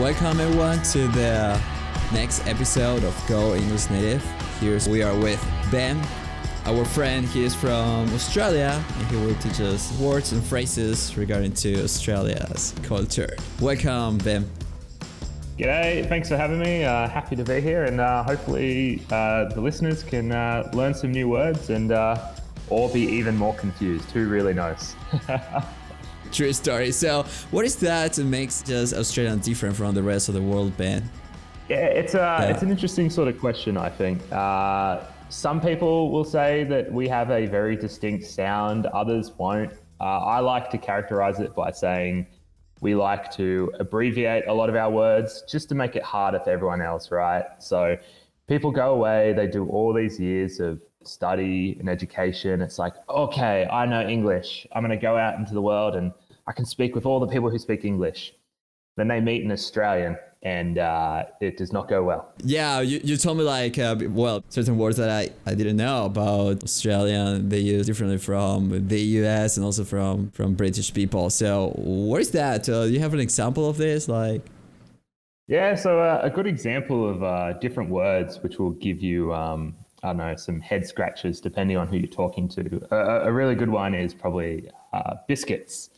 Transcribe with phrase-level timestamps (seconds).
[0.00, 1.60] Welcome everyone to the
[2.12, 4.24] next episode of Go English Native.
[4.58, 6.00] Here we are with Ben,
[6.64, 7.26] our friend.
[7.26, 12.74] He is from Australia and he will teach us words and phrases regarding to Australia's
[12.82, 13.36] culture.
[13.60, 14.50] Welcome, Ben.
[15.58, 16.84] G'day, thanks for having me.
[16.84, 21.12] Uh, happy to be here, and uh, hopefully uh, the listeners can uh, learn some
[21.12, 22.32] new words and uh,
[22.70, 24.10] or be even more confused.
[24.12, 24.96] Who really knows?
[26.32, 26.92] True story.
[26.92, 30.74] So, what is that that makes just Australia different from the rest of the world,
[30.78, 31.02] Ben?
[31.68, 32.44] Yeah, it's a yeah.
[32.44, 33.76] it's an interesting sort of question.
[33.76, 38.86] I think uh, some people will say that we have a very distinct sound.
[38.86, 39.72] Others won't.
[40.00, 42.26] I like to characterize it by saying
[42.80, 46.50] we like to abbreviate a lot of our words just to make it harder for
[46.50, 47.44] everyone else, right?
[47.60, 47.96] So
[48.48, 52.60] people go away, they do all these years of study and education.
[52.60, 54.66] It's like, okay, I know English.
[54.72, 56.12] I'm going to go out into the world and
[56.46, 58.34] I can speak with all the people who speak English.
[58.96, 62.32] Then they meet an Australian and uh, it does not go well.
[62.42, 66.06] Yeah, you, you told me like, uh, well, certain words that I, I didn't know
[66.06, 71.30] about Australian, they use differently from the US and also from, from British people.
[71.30, 72.68] So what is that?
[72.68, 74.08] Uh, do you have an example of this?
[74.08, 74.42] Like,
[75.46, 79.76] yeah, so uh, a good example of uh, different words, which will give you, um,
[80.02, 82.86] I don't know, some head scratches depending on who you're talking to.
[82.90, 85.90] A, a really good one is probably uh, biscuits.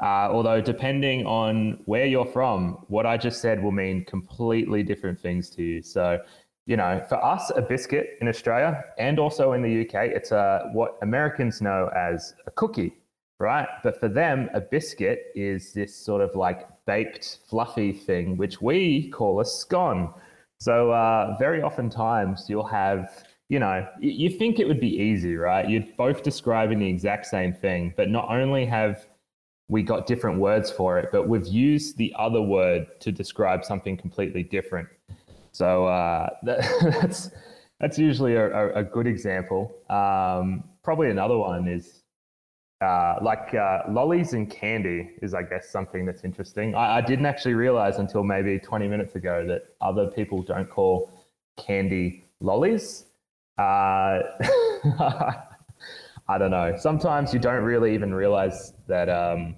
[0.00, 5.20] Uh, although, depending on where you're from, what I just said will mean completely different
[5.20, 5.82] things to you.
[5.82, 6.18] So,
[6.66, 10.70] you know, for us, a biscuit in Australia and also in the UK, it's a,
[10.72, 12.94] what Americans know as a cookie,
[13.38, 13.68] right?
[13.84, 19.08] But for them, a biscuit is this sort of like baked, fluffy thing, which we
[19.10, 20.12] call a scone.
[20.58, 25.36] So, uh, very often times you'll have you know, you think it would be easy,
[25.36, 25.68] right?
[25.68, 29.06] You're both describing the exact same thing, but not only have
[29.72, 33.96] we got different words for it, but we've used the other word to describe something
[33.96, 34.86] completely different.
[35.52, 36.60] So uh, that,
[37.00, 37.30] that's
[37.80, 39.74] that's usually a, a, good example.
[39.88, 42.02] Um, probably another one is
[42.82, 46.74] uh, like uh, lollies and candy is, I guess, something that's interesting.
[46.74, 51.10] I, I, didn't actually realize until maybe 20 minutes ago that other people don't call
[51.56, 53.06] candy lollies.
[53.58, 54.20] Uh,
[56.28, 56.76] I don't know.
[56.78, 59.56] Sometimes you don't really even realize that um,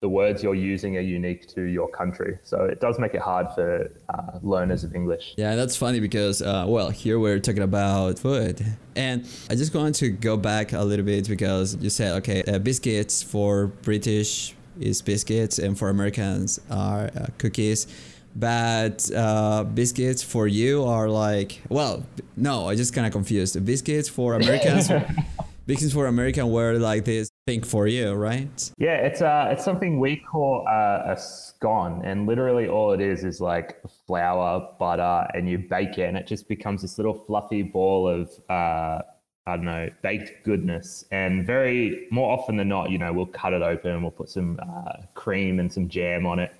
[0.00, 2.38] the words you're using are unique to your country.
[2.42, 5.34] So it does make it hard for uh, learners of English.
[5.36, 8.64] Yeah, that's funny because, uh, well, here we're talking about food.
[8.96, 12.58] And I just want to go back a little bit because you said, okay, uh,
[12.58, 17.86] biscuits for British is biscuits and for Americans are uh, cookies.
[18.34, 22.06] But uh, biscuits for you are like, well,
[22.36, 23.62] no, I just kind of confused.
[23.66, 24.90] Biscuits for Americans
[25.70, 28.72] Because for American were like this thing for you, right?
[28.78, 33.24] Yeah, it's uh, it's something we call uh, a scone, and literally all it is
[33.24, 37.62] is like flour, butter, and you bake it, and it just becomes this little fluffy
[37.62, 39.02] ball of uh,
[39.46, 41.04] I don't know, baked goodness.
[41.10, 44.28] And very more often than not, you know, we'll cut it open and we'll put
[44.28, 46.52] some uh, cream and some jam on it,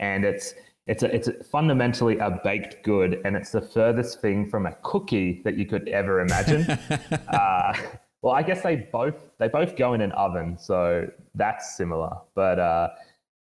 [0.00, 0.54] and it's
[0.88, 4.72] it's a, it's a fundamentally a baked good, and it's the furthest thing from a
[4.82, 6.62] cookie that you could ever imagine.
[7.28, 7.74] uh,
[8.22, 12.16] well, I guess they both they both go in an oven, so that's similar.
[12.34, 12.88] But uh,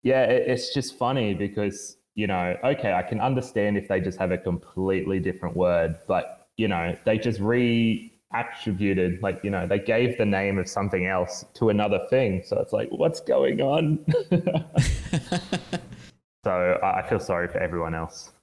[0.04, 4.20] yeah, it, it's just funny because you know, okay, I can understand if they just
[4.20, 9.80] have a completely different word, but you know, they just re-attributed, like you know, they
[9.80, 12.44] gave the name of something else to another thing.
[12.46, 14.06] So it's like, what's going on?
[16.44, 18.34] so I feel sorry for everyone else.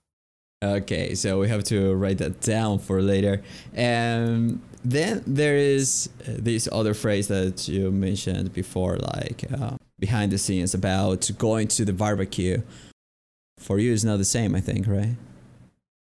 [0.64, 3.42] Okay, so we have to write that down for later.
[3.74, 10.32] And then there is uh, this other phrase that you mentioned before, like uh, behind
[10.32, 12.62] the scenes about going to the barbecue.
[13.58, 15.16] For you, it's not the same, I think, right?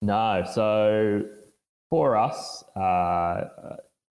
[0.02, 0.44] No.
[0.52, 1.22] So
[1.90, 3.46] for us, uh,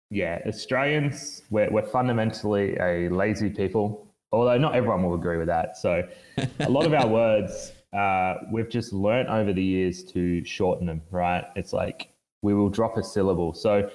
[0.09, 5.75] yeah, Australians, we're, we're fundamentally a lazy people, although not everyone will agree with that.
[5.75, 6.07] So
[6.62, 11.01] a lot of our words uh, we've just learnt over the years to shorten them,
[11.12, 11.45] right?
[11.56, 12.09] It's like
[12.41, 13.53] we will drop a syllable.
[13.53, 13.89] So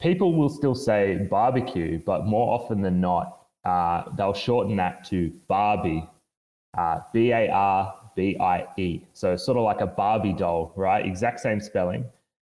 [0.00, 5.30] people will still say barbecue, but more often than not, uh, they'll shorten that to
[5.48, 6.08] Barbie,
[6.76, 9.02] uh, B A R B I E.
[9.12, 11.04] So sort of like a Barbie doll, right?
[11.04, 12.04] Exact same spelling.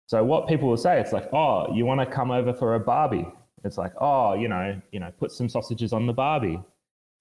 [0.07, 2.79] So what people will say, it's like, oh, you want to come over for a
[2.79, 3.27] Barbie?
[3.63, 6.61] It's like, oh, you know, you know, put some sausages on the Barbie.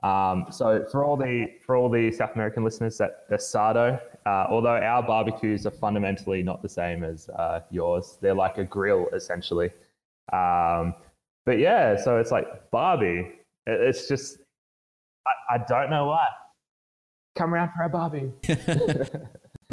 [0.04, 4.76] Um, so for all the for all the South American listeners, that asado, uh, although
[4.76, 9.70] our barbecues are fundamentally not the same as uh, yours, they're like a grill essentially.
[10.32, 10.94] Um,
[11.46, 13.32] but yeah, so it's like Barbie.
[13.66, 14.38] It's just
[15.26, 16.26] I, I don't know why.
[17.34, 18.30] Come around for a Barbie.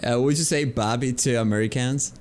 [0.01, 2.13] Uh, would you say Barbie to Americans?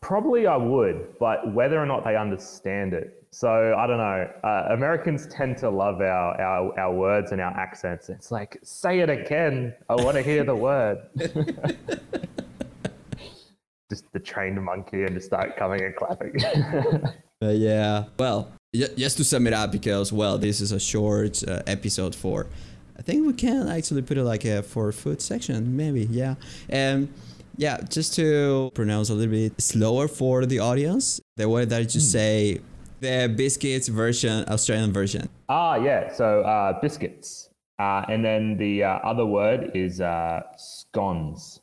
[0.00, 3.24] Probably I would, but whether or not they understand it.
[3.30, 4.30] So I don't know.
[4.44, 8.08] Uh, Americans tend to love our, our, our words and our accents.
[8.08, 9.74] It's like, say it again.
[9.88, 10.98] I want to hear the word.
[13.90, 16.42] just the trained monkey and just start coming and clapping.
[17.42, 18.04] uh, yeah.
[18.18, 22.46] Well, just to sum it up, because, well, this is a short uh, episode for.
[22.98, 26.06] I think we can actually put it like a for food section, maybe.
[26.10, 26.36] Yeah.
[26.68, 27.12] And
[27.56, 32.00] yeah, just to pronounce a little bit slower for the audience, the way that you
[32.00, 32.04] mm.
[32.04, 32.60] say
[33.00, 35.28] the biscuits version, Australian version.
[35.48, 36.12] Ah, yeah.
[36.12, 37.50] So uh, biscuits.
[37.78, 41.60] Uh, and then the uh, other word is uh, scones.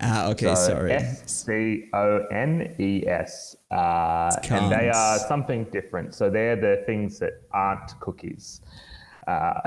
[0.00, 0.92] Ah, okay, so sorry.
[0.92, 3.56] S C O N E S.
[3.70, 6.14] Uh, and they are something different.
[6.14, 8.60] So they're the things that aren't cookies.
[9.26, 9.60] Uh,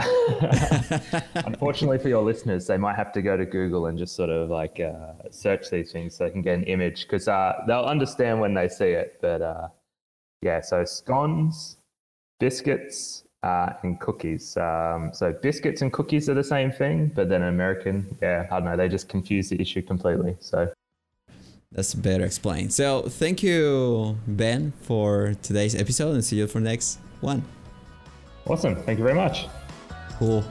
[1.35, 4.49] unfortunately for your listeners, they might have to go to Google and just sort of
[4.49, 8.39] like uh, search these things so they can get an image because uh, they'll understand
[8.39, 9.17] when they see it.
[9.21, 9.67] But uh,
[10.41, 11.77] yeah, so scones,
[12.39, 14.57] biscuits, uh, and cookies.
[14.57, 18.65] Um, so biscuits and cookies are the same thing, but then American, yeah, I don't
[18.65, 20.35] know, they just confuse the issue completely.
[20.39, 20.73] So
[21.71, 22.73] that's better explained.
[22.73, 27.43] So thank you, Ben, for today's episode, and see you for next one.
[28.47, 28.75] Awesome.
[28.75, 29.47] Thank you very much.
[30.19, 30.43] Cool.